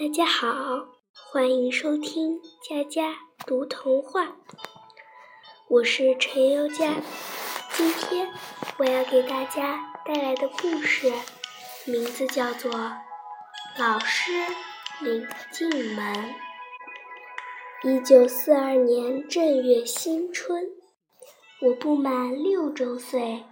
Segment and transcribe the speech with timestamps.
[0.00, 4.36] 大家好，欢迎收听佳佳读童话。
[5.68, 7.02] 我是陈优佳，
[7.72, 8.32] 今天
[8.78, 11.12] 我要给大家带来的故事
[11.84, 12.70] 名字叫做
[13.76, 14.30] 《老师
[15.00, 16.14] 领进门》。
[17.90, 20.68] 一九四二年正月新春，
[21.60, 23.42] 我不满六周岁，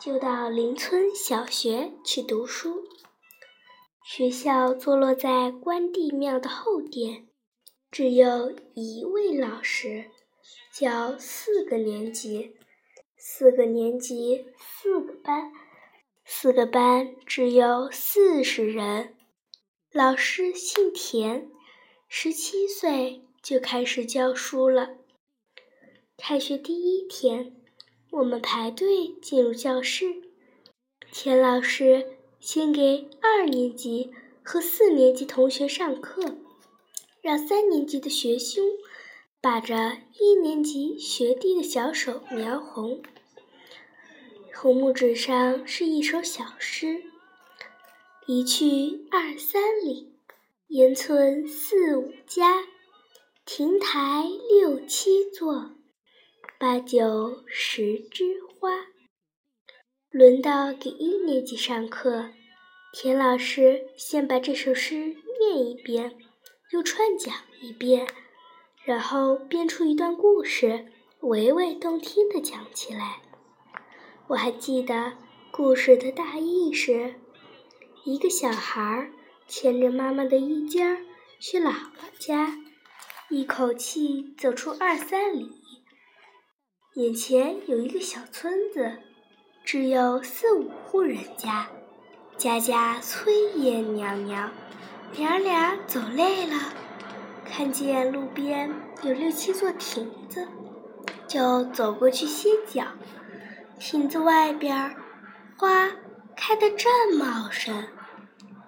[0.00, 2.88] 就到邻村小学去读书。
[4.02, 7.28] 学校坐落在关帝庙的后殿，
[7.90, 10.06] 只有一位老师，
[10.72, 12.56] 教四个年级，
[13.16, 15.52] 四个年级四个班，
[16.24, 19.14] 四个班只有四十人。
[19.92, 21.48] 老师姓田，
[22.08, 24.96] 十七岁就开始教书了。
[26.16, 27.54] 开学第一天，
[28.10, 30.22] 我们排队进入教室，
[31.12, 32.16] 田老师。
[32.40, 34.10] 先给二年级
[34.42, 36.38] 和四年级同学上课，
[37.20, 38.64] 让三年级的学兄
[39.42, 43.02] 把着一年级学弟的小手描红。
[44.54, 47.02] 红木纸上是一首小诗
[48.26, 50.14] ：“一去二三里，
[50.68, 52.64] 烟村四五家，
[53.44, 55.72] 亭台六七座，
[56.58, 58.86] 八九十枝花。”
[60.10, 62.30] 轮到给一年级上课，
[62.92, 66.18] 田老师先把这首诗念一遍，
[66.72, 68.08] 又串讲一遍，
[68.84, 70.86] 然后编出一段故事，
[71.20, 73.22] 娓娓动听地讲起来。
[74.26, 75.12] 我还记得
[75.52, 77.14] 故事的大意是：
[78.04, 79.12] 一个小孩
[79.46, 81.06] 牵着妈妈的衣襟
[81.38, 82.58] 去姥姥家，
[83.28, 85.52] 一口气走出二三里，
[86.96, 89.04] 眼前有一个小村子。
[89.64, 91.68] 只有四五户人家，
[92.36, 94.50] 家家炊烟袅袅。
[95.16, 96.56] 娘俩走累了，
[97.44, 100.46] 看见路边有六七座亭子，
[101.26, 102.84] 就走过去歇脚。
[103.78, 104.94] 亭子外边
[105.56, 105.88] 花
[106.36, 107.84] 开得正茂盛，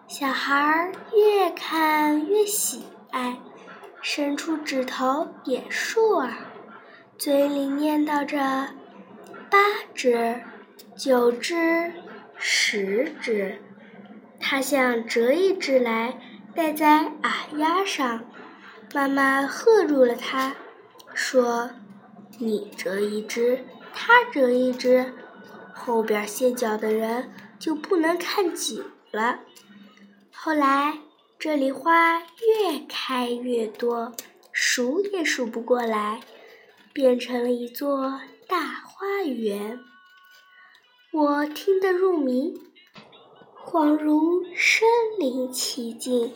[0.07, 3.39] 小孩越看越喜爱，
[4.01, 6.33] 伸出指头点数儿，
[7.19, 8.39] 嘴里念叨着
[9.51, 9.59] 八
[9.95, 10.41] 只。
[10.97, 11.93] 九只，
[12.37, 13.59] 十只，
[14.39, 16.19] 他想折一只来
[16.55, 18.25] 戴在耳丫上。
[18.95, 20.55] 妈妈喝住了他，
[21.15, 21.71] 说
[22.39, 25.15] ：“你折一只，他折一只，
[25.73, 29.41] 后边歇脚的人就不能看景了。”
[30.31, 30.99] 后来
[31.39, 34.13] 这里花越开越多，
[34.53, 36.21] 数也数不过来，
[36.93, 39.81] 变成了一座大花园。
[41.15, 42.55] 我听得入迷，
[43.55, 46.33] 恍如身临其境。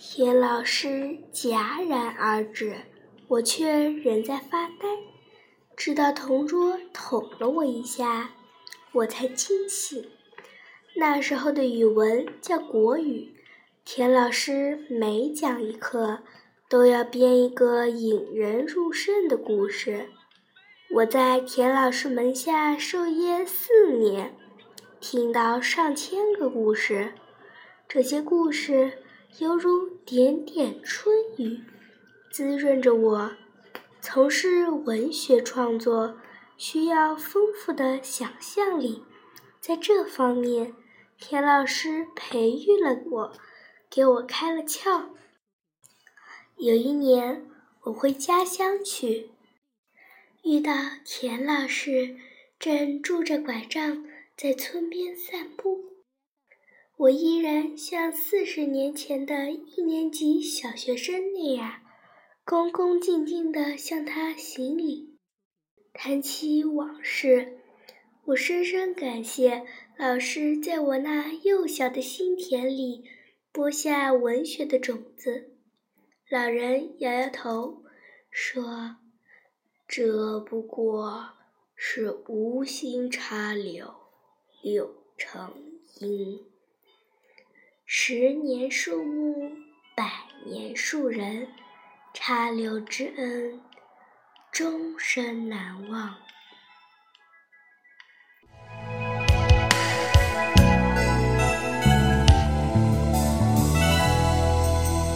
[0.00, 2.74] 田老师戛然而止，
[3.28, 4.88] 我却仍在发呆。
[5.76, 8.32] 直到同桌捅了我一下，
[8.90, 10.04] 我才惊醒。
[10.96, 13.32] 那时候的语文叫国语，
[13.84, 16.18] 田老师每讲一课，
[16.68, 20.08] 都要编一个引人入胜的故事。
[20.96, 24.34] 我在田老师门下授业四年，
[24.98, 27.12] 听到上千个故事，
[27.86, 29.02] 这些故事
[29.38, 31.60] 犹如点点春雨，
[32.30, 33.32] 滋润着我。
[34.00, 36.16] 从事文学创作
[36.56, 39.04] 需要丰富的想象力，
[39.60, 40.72] 在这方面，
[41.18, 43.32] 田老师培育了我，
[43.90, 45.08] 给我开了窍。
[46.56, 47.46] 有一年，
[47.82, 49.32] 我回家乡去。
[50.46, 50.72] 遇到
[51.04, 52.14] 田老师
[52.56, 55.86] 正拄着拐杖在村边散步，
[56.98, 61.82] 我依然像四十年前的一年级小学生那样，
[62.44, 65.18] 恭恭敬敬地向他行礼。
[65.92, 67.58] 谈起往事，
[68.26, 69.66] 我深深感谢
[69.98, 73.02] 老师在我那幼小的心田里
[73.50, 75.56] 播下文学的种子。
[76.30, 77.82] 老人摇摇头，
[78.30, 78.98] 说。
[79.88, 81.30] 这不过
[81.76, 83.94] 是无心插柳，
[84.60, 85.54] 柳成
[86.00, 86.44] 荫。
[87.84, 89.52] 十年树木，
[89.96, 91.48] 百年树人，
[92.12, 93.60] 插柳之恩，
[94.50, 96.16] 终身难忘。